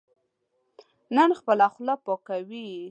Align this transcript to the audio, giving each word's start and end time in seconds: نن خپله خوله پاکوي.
نن 1.15 1.29
خپله 1.39 1.65
خوله 1.73 1.95
پاکوي. 2.05 2.65